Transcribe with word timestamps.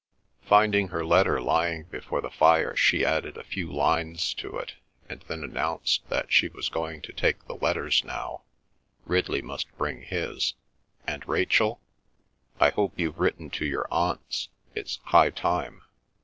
Finding 0.41 0.87
her 0.87 1.05
letter 1.05 1.39
lying 1.39 1.83
before 1.83 2.21
the 2.21 2.31
fire 2.31 2.75
she 2.75 3.05
added 3.05 3.37
a 3.37 3.43
few 3.43 3.71
lines 3.71 4.33
to 4.33 4.57
it, 4.57 4.73
and 5.07 5.21
then 5.27 5.43
announced 5.43 6.09
that 6.09 6.33
she 6.33 6.47
was 6.47 6.69
going 6.69 7.03
to 7.03 7.13
take 7.13 7.45
the 7.45 7.53
letters 7.53 8.03
now—Ridley 8.03 9.43
must 9.43 9.67
bring 9.77 10.01
his—and 10.01 11.27
Rachel? 11.29 11.81
"I 12.59 12.71
hope 12.71 12.93
you've 12.97 13.19
written 13.19 13.51
to 13.51 13.65
your 13.67 13.87
Aunts? 13.91 14.49
It's 14.73 14.97
high 15.03 15.29
time." 15.29 15.83